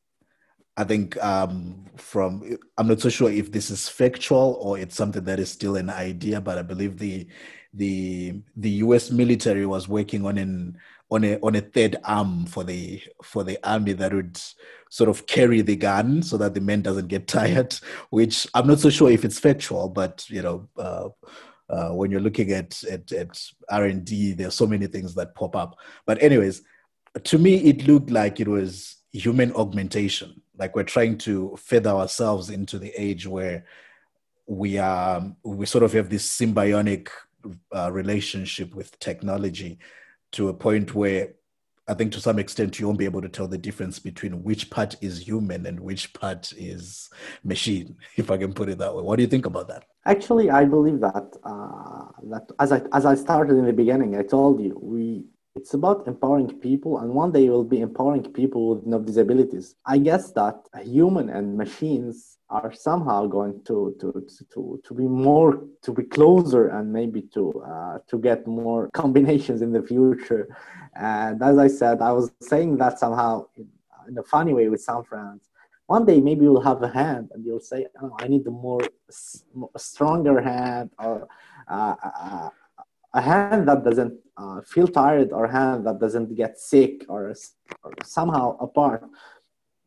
[0.76, 5.26] I think um, from i'm not so sure if this is factual or it's something
[5.26, 7.28] that is still an idea but i believe the
[7.74, 10.78] the the us military was working on an
[11.12, 14.40] on a on a third arm for the for the army that would
[14.90, 17.76] sort of carry the gun so that the man doesn't get tired
[18.12, 21.10] which i'm not so sure if it's factual but you know uh,
[21.70, 25.76] uh, when you're looking at, at, at r&d there's so many things that pop up
[26.06, 26.62] but anyways
[27.24, 32.50] to me it looked like it was human augmentation like we're trying to feather ourselves
[32.50, 33.66] into the age where
[34.48, 37.10] we are we sort of have this symbiotic
[37.76, 39.80] uh, relationship with technology
[40.32, 41.34] to a point where
[41.88, 44.70] I think to some extent you won't be able to tell the difference between which
[44.70, 47.10] part is human and which part is
[47.44, 49.02] machine, if I can put it that way.
[49.02, 49.86] What do you think about that?
[50.06, 54.24] Actually, I believe that uh, that as I as I started in the beginning, I
[54.24, 58.86] told you we it's about empowering people, and one day we'll be empowering people with
[58.86, 59.76] no disabilities.
[59.86, 65.64] I guess that human and machines are somehow going to to to to be more
[65.84, 70.48] to be closer and maybe to uh, to get more combinations in the future
[70.96, 73.46] and as i said i was saying that somehow
[74.08, 75.49] in a funny way with some friends
[75.96, 78.84] one day maybe you'll have a hand and you'll say oh, i need a more
[79.80, 81.28] a stronger hand or
[81.68, 82.52] uh, a,
[83.14, 87.34] a hand that doesn't uh, feel tired or hand that doesn't get sick or,
[87.84, 89.04] or somehow apart.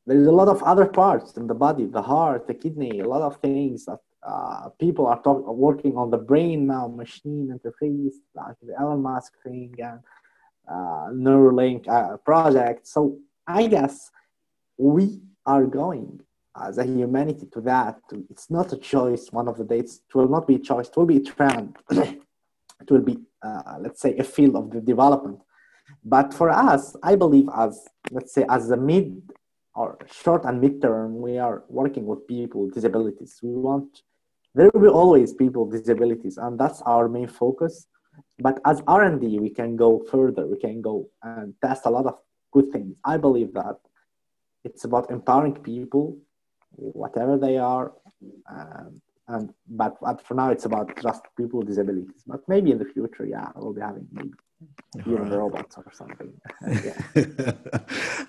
[0.06, 3.22] There's a lot of other parts in the body the heart the kidney a lot
[3.22, 8.56] of things that uh, people are talk, working on the brain now machine interface like
[8.62, 10.00] the elon musk thing and
[10.68, 12.86] uh, neuralink uh, project.
[12.86, 14.10] So i guess
[14.76, 16.20] we are going
[16.66, 17.98] as a humanity to that
[18.30, 20.96] it's not a choice one of the dates it will not be a choice it
[20.96, 25.38] will be a trend it will be uh, let's say a field of the development
[26.04, 29.22] but for us i believe as let's say as a mid
[29.74, 33.38] or short and midterm, we are working with people with disabilities.
[33.42, 34.02] We want
[34.54, 37.86] there will be always people with disabilities, and that's our main focus.
[38.38, 40.46] But as R and D, we can go further.
[40.46, 42.18] We can go and test a lot of
[42.52, 42.94] good things.
[43.04, 43.78] I believe that
[44.64, 46.16] it's about empowering people,
[46.70, 47.92] whatever they are,
[48.48, 52.22] and, and but, but for now, it's about just people with disabilities.
[52.26, 54.32] But maybe in the future, yeah, we'll be having maybe
[54.98, 55.32] even right.
[55.32, 56.32] robots or something.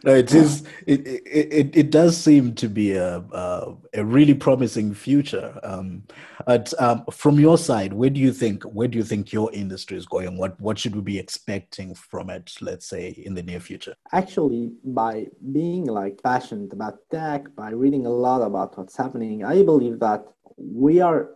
[0.04, 0.64] no, it is.
[0.88, 5.60] It, it it does seem to be a a, a really promising future.
[5.64, 6.04] Um,
[6.46, 9.98] but um, from your side, where do you think where do you think your industry
[9.98, 10.38] is going?
[10.38, 12.54] What what should we be expecting from it?
[12.62, 13.96] Let's say in the near future.
[14.14, 19.64] Actually, by being like passionate about tech, by reading a lot about what's happening, I
[19.64, 20.26] believe that
[20.58, 21.32] we are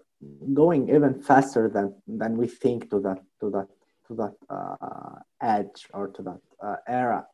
[0.54, 3.68] going even faster than than we think to that to that
[4.08, 7.26] to that uh, edge or to that uh, era.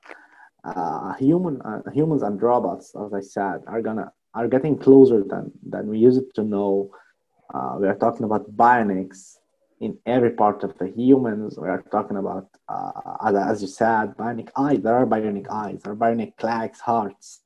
[0.64, 5.52] Uh, human uh, humans and robots, as I said, are gonna are getting closer than
[5.68, 6.92] than we used to know.
[7.54, 9.38] Uh, we are talking about bionics
[9.82, 11.60] in every part of the humans.
[11.60, 12.92] We are talking about, uh,
[13.26, 14.80] as, as you said, bionic eyes.
[14.82, 15.82] There are bionic eyes.
[15.84, 17.43] There are bionic legs, hearts,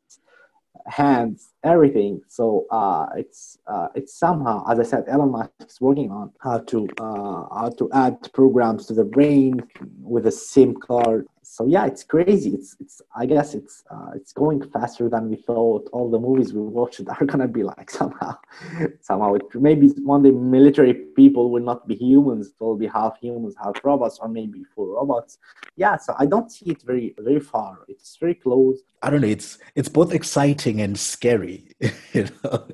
[0.87, 2.21] hands, everything.
[2.27, 6.59] So uh, it's uh, it's somehow, as I said, Elon Musk is working on how
[6.59, 9.63] to uh, how to add programs to the brain
[10.01, 12.51] with a SIM card so yeah, it's crazy.
[12.51, 15.89] It's it's I guess it's uh, it's going faster than we thought.
[15.93, 18.37] All the movies we watched are gonna be like somehow
[19.01, 22.47] somehow it, maybe one day military people will not be humans.
[22.47, 25.37] It will be half humans, half robots, or maybe full robots.
[25.77, 27.79] Yeah, so I don't see it very very far.
[27.87, 28.79] It's very close.
[29.01, 29.27] I don't know.
[29.27, 31.63] It's it's both exciting and scary.
[32.13, 32.67] you know?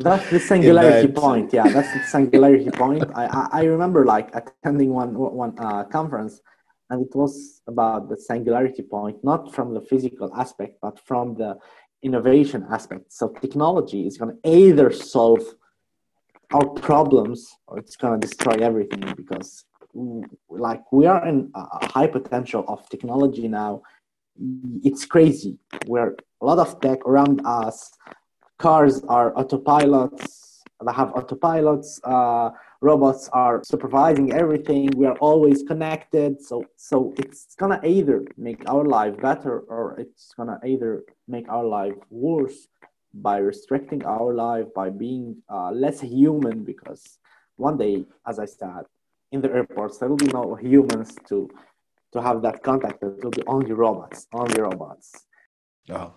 [0.00, 1.16] that's the singularity that...
[1.16, 1.52] point.
[1.52, 3.04] Yeah, that's the singularity point.
[3.14, 6.40] I, I, I remember like attending one one uh, conference
[6.90, 11.56] and it was about the singularity point not from the physical aspect but from the
[12.02, 13.12] innovation aspect.
[13.12, 15.42] So technology is going to either solve
[16.52, 19.64] our problems or it's going to destroy everything because
[20.48, 23.82] like we are in a high potential of technology now.
[24.82, 25.58] It's crazy.
[25.86, 27.92] We're a lot of tech around us.
[28.58, 30.38] Cars are autopilots.
[30.82, 34.90] That have autopilots uh, robots are supervising everything.
[34.96, 36.40] We are always connected.
[36.40, 41.64] So so it's gonna either make our life better or it's gonna either make our
[41.64, 42.68] life worse
[43.12, 47.18] by restricting our life by being uh, less human because
[47.56, 48.84] one day as i said
[49.32, 51.48] in the airports there will be no humans to
[52.12, 53.00] to have that contact.
[53.00, 55.26] There will be only robots only robots.
[55.88, 56.14] Oh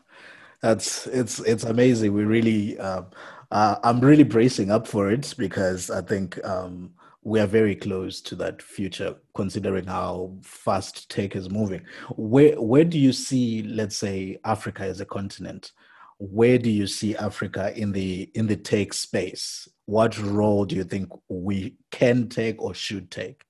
[0.62, 2.14] that's it's it's amazing.
[2.14, 3.08] We really um,
[3.54, 6.90] uh, I'm really bracing up for it because I think um,
[7.22, 11.86] we are very close to that future, considering how fast tech is moving.
[12.16, 15.72] Where where do you see, let's say, Africa as a continent?
[16.18, 19.68] Where do you see Africa in the in the tech space?
[19.86, 23.44] What role do you think we can take or should take?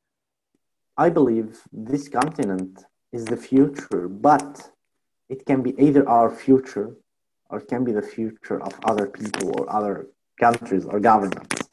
[0.97, 4.69] I believe this continent is the future, but
[5.29, 6.97] it can be either our future
[7.53, 10.07] or can be the future of other people or other
[10.39, 11.69] countries or governments.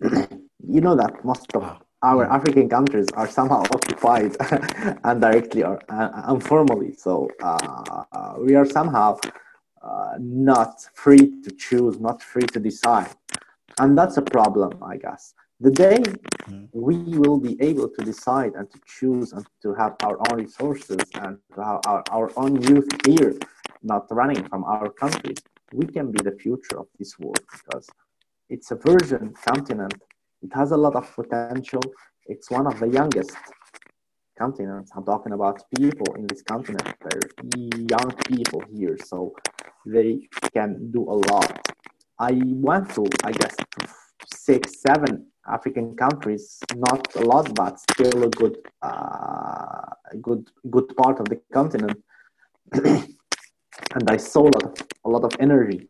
[0.74, 1.62] you know that most of
[2.10, 4.32] our African countries are somehow occupied
[5.12, 6.92] indirectly or uh, informally.
[6.94, 7.12] So
[7.42, 9.18] uh, uh, we are somehow
[9.82, 13.12] uh, not free to choose, not free to decide.
[13.80, 15.34] And that's a problem, I guess.
[15.60, 15.98] The day
[16.50, 16.68] mm.
[16.72, 21.02] we will be able to decide and to choose and to have our own resources
[21.14, 23.34] and to have our, our own youth here
[23.82, 25.38] not running from our countries,
[25.72, 27.88] we can be the future of this world because
[28.48, 29.94] it's a virgin continent.
[30.42, 31.82] It has a lot of potential.
[32.26, 33.32] It's one of the youngest
[34.38, 34.90] continents.
[34.94, 36.86] I'm talking about people in this continent.
[37.00, 37.28] They're
[37.94, 39.34] young people here, so
[39.86, 41.50] they can do a lot.
[42.18, 42.32] I
[42.68, 43.56] went to, I guess,
[44.32, 46.58] six, seven African countries.
[46.74, 49.86] Not a lot, but still a good, uh,
[50.20, 52.02] good, good part of the continent.
[53.94, 55.88] and I saw a lot of, a lot of energy.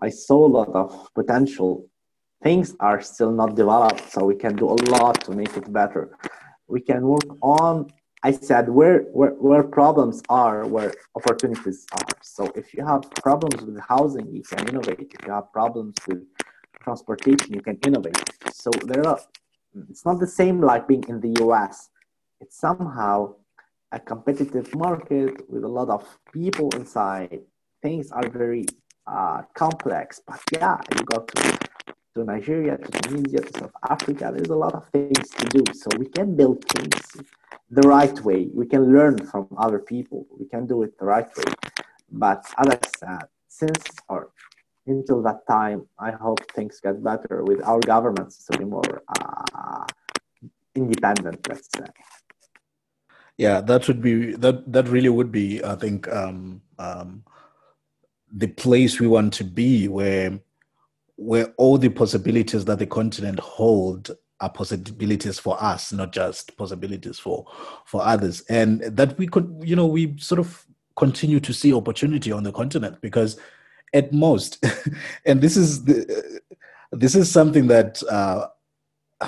[0.00, 1.88] I saw a lot of potential.
[2.42, 6.16] Things are still not developed, so we can do a lot to make it better.
[6.66, 7.92] We can work on.
[8.24, 12.16] I said where where, where problems are, where opportunities are.
[12.22, 15.12] So if you have problems with housing, you can innovate.
[15.16, 16.22] If you have problems with
[16.82, 18.18] transportation, you can innovate.
[18.52, 19.20] So there are.
[19.88, 21.90] It's not the same like being in the U.S.
[22.40, 23.36] It's somehow
[23.92, 26.02] a competitive market with a lot of
[26.32, 27.40] people inside.
[27.82, 28.64] Things are very
[29.06, 31.58] uh, complex, but yeah, you go to,
[32.14, 34.32] to Nigeria, to Tunisia, to South Africa.
[34.34, 35.64] There's a lot of things to do.
[35.74, 37.02] So we can build things
[37.70, 38.48] the right way.
[38.52, 40.26] We can learn from other people.
[40.38, 41.52] We can do it the right way.
[42.10, 44.30] But as I said, since or
[44.86, 49.86] until that time, I hope things get better with our governments to be more uh,
[50.74, 51.84] independent, let's say
[53.38, 57.22] yeah that would be that that really would be i think um um
[58.34, 60.38] the place we want to be where
[61.16, 64.10] where all the possibilities that the continent hold
[64.40, 67.46] are possibilities for us, not just possibilities for
[67.86, 70.66] for others, and that we could, you know, we sort of
[70.96, 73.38] continue to see opportunity on the continent because
[73.94, 74.62] at most,
[75.24, 76.40] and this is the,
[76.90, 78.46] this is something that uh,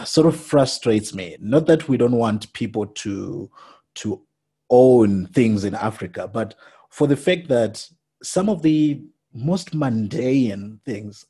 [0.04, 1.36] sort of frustrates me.
[1.40, 3.50] Not that we don't want people to
[3.96, 4.22] to
[4.70, 6.54] own things in Africa, but
[6.90, 7.86] for the fact that
[8.22, 11.26] some of the most mundane things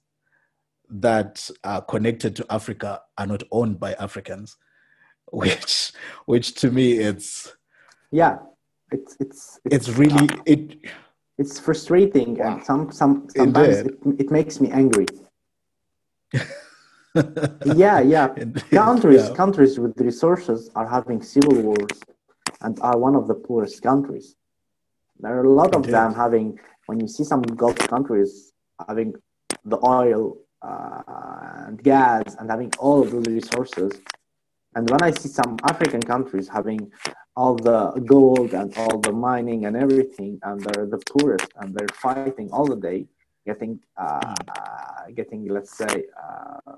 [0.88, 4.56] that are connected to Africa are not owned by Africans,
[5.32, 5.92] which
[6.26, 7.56] which to me it's
[8.10, 8.38] yeah,
[8.92, 10.76] it's it's it's, it's really it
[11.38, 12.54] it's frustrating wow.
[12.56, 15.06] and some some sometimes it, it makes me angry.
[17.74, 18.28] yeah, yeah.
[18.70, 19.34] countries yeah.
[19.34, 22.00] countries with resources are having civil wars
[22.64, 24.34] and are one of the poorest countries.
[25.20, 28.52] There are a lot of them having when you see some Gulf countries
[28.88, 29.14] having
[29.64, 31.02] the oil uh,
[31.66, 33.92] and gas and having all of the resources.
[34.74, 36.90] And when I see some African countries having
[37.36, 41.94] all the gold and all the mining and everything, and they're the poorest and they're
[42.06, 43.06] fighting all the day,
[43.46, 46.76] getting, uh, uh, getting let's say, uh,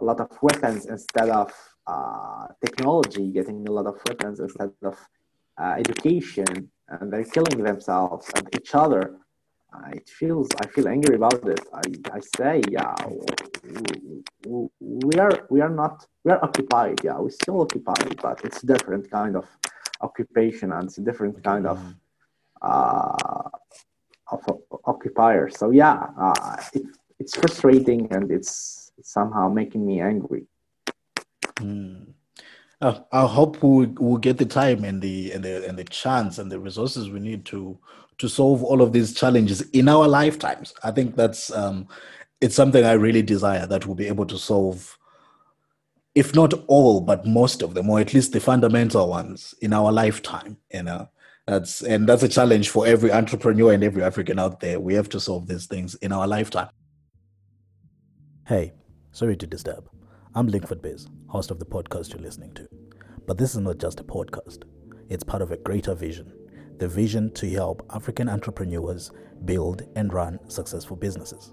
[0.00, 1.52] a lot of weapons instead of
[1.86, 4.96] uh, technology, getting a lot of weapons instead of
[5.60, 9.18] uh, education, and they're killing themselves and each other
[9.92, 11.60] it feels I feel angry about this.
[11.72, 11.82] I,
[12.12, 12.94] I say yeah,
[14.80, 17.00] we are we are not we are occupied.
[17.04, 19.46] Yeah, we're still occupied, but it's different kind of
[20.00, 21.80] occupation and it's a different kind of
[22.62, 23.48] uh,
[24.30, 24.42] of
[24.84, 25.48] occupier.
[25.50, 26.82] So yeah, uh, it,
[27.18, 30.46] it's frustrating and it's somehow making me angry.
[31.56, 32.14] Mm.
[32.80, 36.38] Uh, I hope we'll, we'll get the time and the and the and the chance
[36.38, 37.78] and the resources we need to
[38.18, 40.74] to solve all of these challenges in our lifetimes.
[40.84, 41.88] I think that's um,
[42.40, 44.96] it's something I really desire that we'll be able to solve,
[46.14, 49.90] if not all, but most of them, or at least the fundamental ones in our
[49.90, 50.56] lifetime.
[50.72, 51.08] You know,
[51.48, 54.78] that's and that's a challenge for every entrepreneur and every African out there.
[54.78, 56.68] We have to solve these things in our lifetime.
[58.46, 58.72] Hey,
[59.12, 59.88] sorry to disturb.
[60.34, 62.68] I'm Linkford Biz, host of the podcast you're listening to.
[63.26, 64.64] But this is not just a podcast,
[65.08, 66.32] it's part of a greater vision
[66.78, 69.10] the vision to help African entrepreneurs
[69.44, 71.52] build and run successful businesses.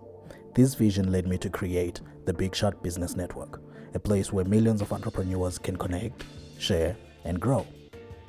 [0.53, 3.59] This vision led me to create the Big Shot Business Network,
[3.95, 6.23] a place where millions of entrepreneurs can connect,
[6.59, 7.65] share, and grow.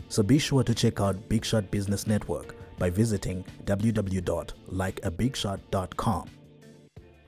[0.09, 6.31] So be sure to check out Big Shot Business Network by visiting www.likeabigshot.com.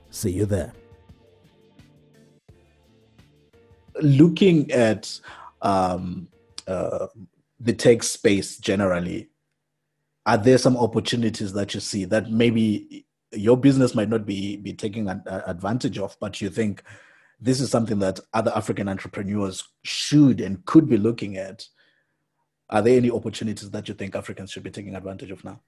[0.09, 0.73] See you there
[4.01, 5.19] looking at
[5.61, 6.27] um,
[6.67, 7.07] uh,
[7.59, 9.29] the tech space generally,
[10.25, 14.73] are there some opportunities that you see that maybe your business might not be be
[14.73, 16.83] taking an, advantage of, but you think
[17.39, 21.65] this is something that other African entrepreneurs should and could be looking at?
[22.69, 25.59] Are there any opportunities that you think Africans should be taking advantage of now?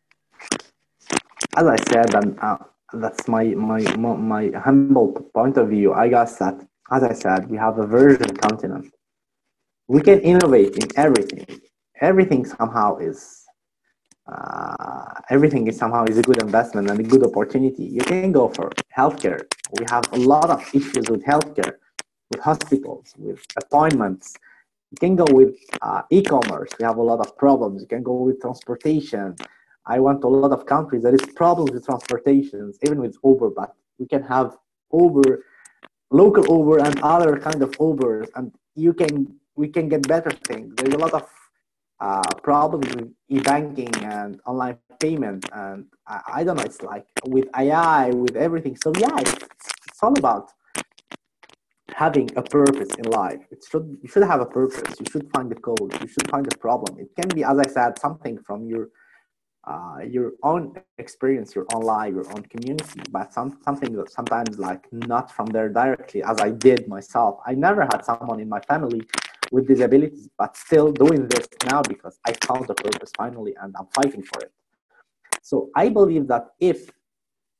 [1.57, 2.57] As I said, and uh,
[2.93, 5.93] that's my my my humble point of view.
[5.93, 8.93] I guess that as I said, we have a virgin continent.
[9.87, 11.45] We can innovate in everything.
[12.01, 13.45] Everything somehow is
[14.31, 17.83] uh, everything is somehow is a good investment and a good opportunity.
[17.83, 19.41] You can go for healthcare.
[19.79, 21.73] We have a lot of issues with healthcare,
[22.29, 24.35] with hospitals, with appointments.
[24.91, 26.69] You can go with uh, e-commerce.
[26.79, 27.81] We have a lot of problems.
[27.81, 29.35] You can go with transportation.
[29.85, 31.03] I went to a lot of countries.
[31.03, 34.57] There is problems with transportations, even with Uber, but we can have
[34.93, 35.43] Uber
[36.11, 40.73] local Uber and other kind of Ubers, and you can we can get better things.
[40.75, 41.27] There's a lot of
[41.99, 46.63] uh, problems with e-banking and online payment, and I, I, don't know.
[46.63, 48.75] It's like with AI, with everything.
[48.81, 50.51] So yeah, it's, it's all about
[51.93, 53.41] having a purpose in life.
[53.51, 54.99] It should you should have a purpose.
[54.99, 55.91] You should find the code.
[56.01, 56.97] You should find the problem.
[56.99, 58.89] It can be, as I said, something from your
[59.65, 64.57] uh, your own experience, your own life, your own community, but some, something that sometimes
[64.57, 67.39] like not from there directly, as I did myself.
[67.45, 69.03] I never had someone in my family
[69.51, 73.87] with disabilities, but still doing this now because I found a purpose finally and I'm
[73.93, 74.51] fighting for it.
[75.43, 76.89] So I believe that if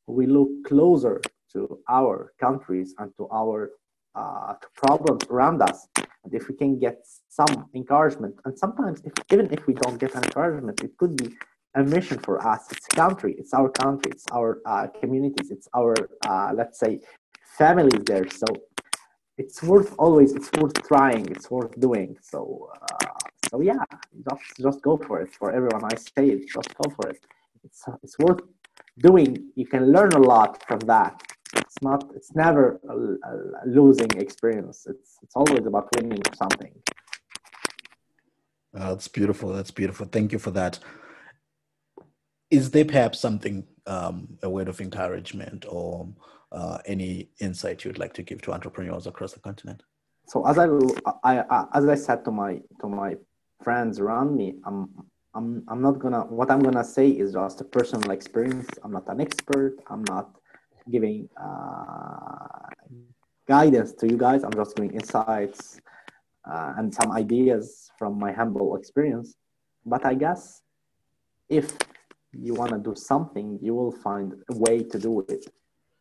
[0.08, 1.22] we look closer
[1.54, 3.72] to our countries and to our
[4.16, 5.88] uh, problems around us,
[6.24, 10.16] and if we can get some encouragement, and sometimes if, even if we don't get
[10.16, 11.36] encouragement, it could be
[11.76, 12.72] a mission for us.
[12.72, 15.96] It's country, it's our country, it's our uh, communities, it's our,
[16.28, 17.00] uh, let's say,
[17.58, 18.30] families there.
[18.30, 18.46] So
[19.38, 22.18] it's worth always, it's worth trying, it's worth doing.
[22.22, 22.70] So,
[23.04, 23.08] uh,
[23.50, 23.84] so yeah,
[24.30, 25.34] just, just go for it.
[25.34, 27.20] For everyone I say it, just go for it.
[27.64, 28.42] It's, it's worth
[29.00, 29.52] doing.
[29.56, 31.22] You can learn a lot from that.
[31.56, 32.96] it's not it's never a,
[33.30, 36.74] a losing experience it's it's always about winning something
[38.76, 40.80] oh, that's beautiful that's beautiful thank you for that
[42.52, 46.08] is there perhaps something um, a word of encouragement or
[46.52, 49.84] uh, any insight you'd like to give to entrepreneurs across the continent
[50.28, 50.68] so as I,
[51.24, 53.16] I, I as i said to my to my
[53.64, 54.90] friends around me i'm
[55.34, 59.08] i'm i'm not gonna what i'm gonna say is just a personal experience i'm not
[59.08, 60.36] an expert i'm not
[60.90, 62.52] giving uh,
[63.48, 64.44] guidance to you guys.
[64.44, 65.80] I'm just giving insights
[66.50, 69.36] uh, and some ideas from my humble experience.
[69.86, 70.62] But I guess
[71.50, 71.66] if
[72.34, 75.46] you want to do something, you will find a way to do it.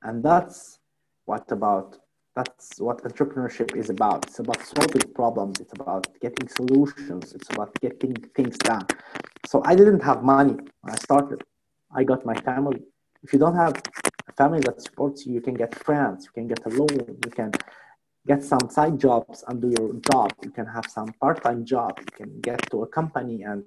[0.03, 0.79] And that's
[1.25, 1.99] what about
[2.37, 4.25] that's what entrepreneurship is about.
[4.27, 5.61] It's about solving problems.
[5.61, 7.33] It's about getting solutions.
[7.35, 8.87] It's about getting things done.
[9.47, 11.43] So I didn't have money when I started.
[11.93, 12.83] I got my family.
[13.23, 13.83] If you don't have
[14.29, 17.31] a family that supports you, you can get friends, you can get a loan, you
[17.31, 17.51] can
[18.27, 20.33] get some side jobs and do your job.
[20.43, 21.99] You can have some part-time job.
[21.99, 23.65] You can get to a company and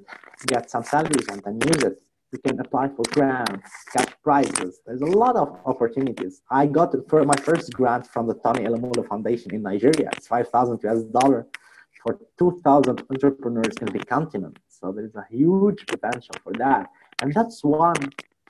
[0.47, 2.01] get some salaries and then use it.
[2.33, 4.81] You can apply for grants, get prizes.
[4.87, 6.41] There's a lot of opportunities.
[6.49, 10.09] I got for my first grant from the Tony Elumelu Foundation in Nigeria.
[10.13, 11.45] It's 5,000 US dollar
[12.01, 14.57] for 2,000 entrepreneurs in the continent.
[14.67, 16.89] So there's a huge potential for that.
[17.21, 18.01] And that's one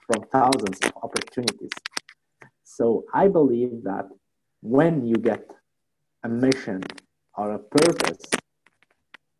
[0.07, 1.71] from thousands of opportunities.
[2.63, 4.07] So I believe that
[4.61, 5.45] when you get
[6.23, 6.83] a mission
[7.35, 8.23] or a purpose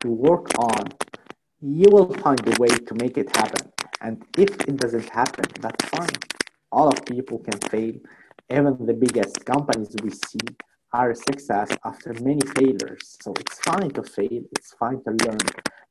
[0.02, 0.84] to work on,
[1.62, 3.72] you will find a way to make it happen.
[4.04, 6.18] And if it doesn't happen, that's fine.
[6.72, 7.96] All of people can fail.
[8.50, 10.46] Even the biggest companies we see
[10.92, 13.18] are success after many failures.
[13.22, 14.42] So it's fine to fail.
[14.52, 15.40] It's fine to learn.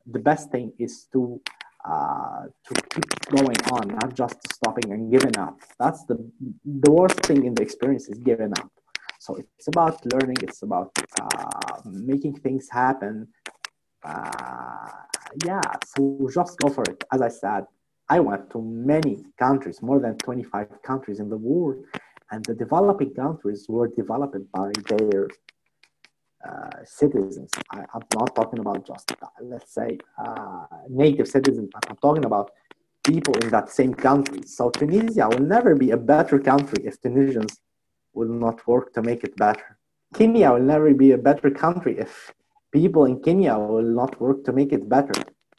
[0.07, 1.41] The best thing is to
[1.85, 5.59] uh, to keep going on, not just stopping and giving up.
[5.81, 6.17] That's the
[6.87, 8.71] the worst thing in the experience is giving up.
[9.19, 10.37] So it's about learning.
[10.43, 10.91] It's about
[11.21, 13.29] uh, making things happen.
[14.05, 14.89] Uh,
[15.45, 17.03] yeah, so just go for it.
[17.13, 17.65] As I said,
[18.09, 21.85] I went to many countries, more than 25 countries in the world,
[22.31, 25.29] and the developing countries were developed by their
[26.49, 27.51] uh, citizens.
[27.71, 32.25] I, am not talking about just, uh, let's say, uh, native citizens, but I'm talking
[32.25, 32.51] about
[33.05, 34.43] people in that same country.
[34.47, 37.61] So Tunisia will never be a better country if Tunisians
[38.15, 39.79] will not work to make it better.
[40.15, 42.33] Kenya will never be a better country if
[42.73, 45.13] people in Kenya will not work to make it better.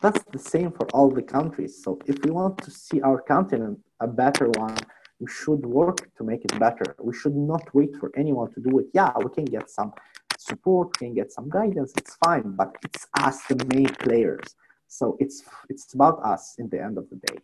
[0.03, 1.81] That's the same for all the countries.
[1.81, 4.75] So if we want to see our continent a better one,
[5.21, 6.93] we should work to make it better.
[7.01, 8.87] We should not wait for anyone to do it.
[8.93, 9.93] Yeah, we can get some
[10.37, 14.47] support, we can get some guidance, it's fine, but it's us, the main players.
[14.89, 17.37] So it's it's about us in the end of the day.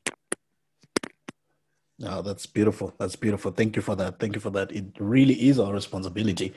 [2.04, 2.94] Oh, that's beautiful.
[3.00, 3.52] That's beautiful.
[3.52, 4.20] Thank you for that.
[4.20, 4.74] Thank you for that.
[4.74, 6.54] It really is our responsibility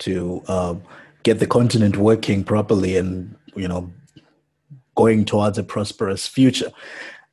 [0.00, 0.82] to um,
[1.22, 3.92] get the continent working properly and you know
[4.94, 6.72] going towards a prosperous future.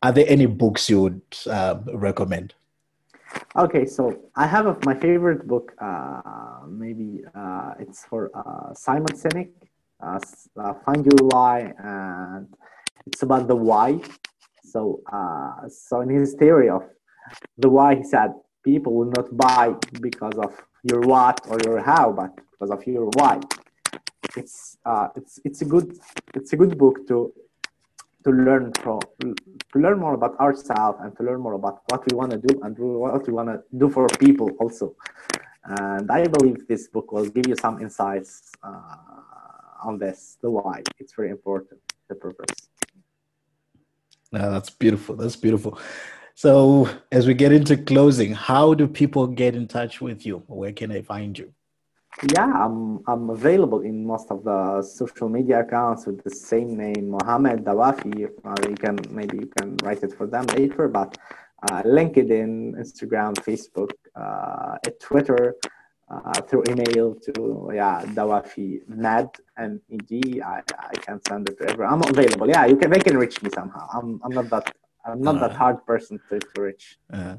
[0.04, 2.54] Are there any books you would uh, recommend?
[3.56, 5.74] Okay, so I have a, my favorite book.
[5.80, 9.50] Uh, maybe uh, it's for uh, Simon Sinek,
[10.02, 10.20] uh,
[10.58, 12.48] uh, "Find Your Why," and
[13.06, 14.02] it's about the why.
[14.64, 15.02] So,
[15.70, 16.84] so in his theory of
[17.58, 18.32] the why, he said
[18.64, 20.54] people will not buy because of
[20.84, 23.40] your what or your how, but because of your why.
[24.36, 24.78] It's
[25.16, 25.98] it's it's a good
[26.34, 27.34] it's a good book to
[28.24, 32.16] to learn from to learn more about ourselves and to learn more about what we
[32.16, 34.96] want to do and what we want to do for people also.
[35.64, 40.82] And i believe this book will give you some insights uh, on this the why.
[41.00, 42.56] It's very important the purpose.
[44.32, 45.80] No, that's beautiful that's beautiful.
[46.36, 50.44] So as we get into closing how do people get in touch with you?
[50.48, 51.54] Where can they find you
[52.36, 57.10] yeah, I'm I'm available in most of the social media accounts with the same name,
[57.10, 58.30] Mohamed Dhaouafi.
[58.46, 61.18] Uh, you can maybe you can write it for them later, but
[61.64, 65.56] uh, LinkedIn, Instagram, Facebook, uh, Twitter,
[66.10, 70.42] uh, through email to yeah Dhaouafi Med and EG.
[70.42, 71.94] I, I can send it to everyone.
[71.94, 72.48] I'm available.
[72.48, 73.88] Yeah, you can they can reach me somehow.
[73.94, 77.00] I'm I'm not that I'm not that hard person to, to reach.
[77.12, 77.36] Uh-huh.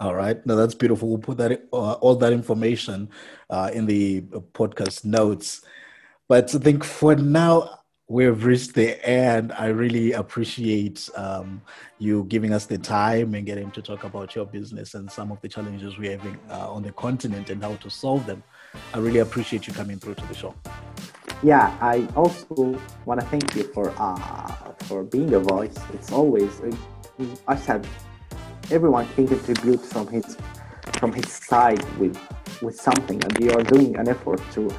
[0.00, 0.44] All right.
[0.44, 1.08] No, that's beautiful.
[1.08, 3.08] We'll put that uh, all that information
[3.48, 4.22] uh, in the
[4.52, 5.62] podcast notes.
[6.28, 9.52] But I think for now we've reached the end.
[9.52, 11.62] I really appreciate um,
[11.98, 15.40] you giving us the time and getting to talk about your business and some of
[15.40, 18.42] the challenges we're having uh, on the continent and how to solve them.
[18.92, 20.54] I really appreciate you coming through to the show.
[21.42, 25.76] Yeah, I also want to thank you for uh, for being a voice.
[25.92, 26.60] It's always
[27.46, 27.86] I said
[28.70, 30.36] everyone can contribute from his
[30.94, 32.16] from his side with
[32.62, 34.70] with something, and you are doing an effort to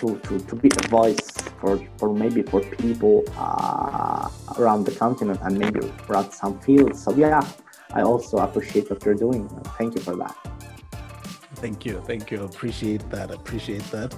[0.00, 1.30] to, to, to be a voice
[1.60, 7.02] for, for maybe for people uh, around the continent and maybe around some fields.
[7.02, 7.46] So yeah,
[7.92, 9.48] I also appreciate what you're doing.
[9.76, 10.36] Thank you for that.
[11.56, 12.00] Thank you.
[12.06, 12.44] Thank you.
[12.44, 13.32] Appreciate that.
[13.32, 14.14] Appreciate that.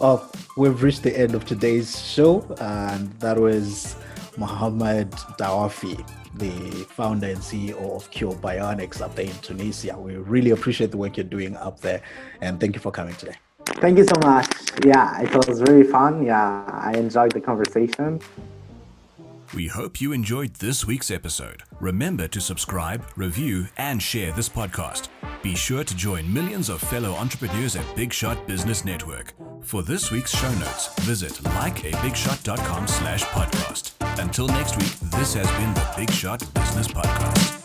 [0.00, 0.18] Uh,
[0.56, 3.96] we've reached the end of today's show, and that was
[4.36, 6.06] Mohamed Dhaouafi,
[6.36, 9.96] the founder and CEO of Cure Bionics up there in Tunisia.
[9.98, 12.02] We really appreciate the work you're doing up there,
[12.40, 13.36] and thank you for coming today.
[13.66, 14.48] Thank you so much.
[14.84, 16.24] Yeah, it was really fun.
[16.24, 18.20] Yeah, I enjoyed the conversation.
[19.52, 21.62] We hope you enjoyed this week's episode.
[21.80, 25.08] Remember to subscribe, review, and share this podcast.
[25.42, 29.34] Be sure to join millions of fellow entrepreneurs at Big Shot Business Network.
[29.62, 33.92] For this week's show notes, visit likeabigshot.com slash podcast.
[34.20, 37.63] Until next week, this has been the Big Shot Business Podcast.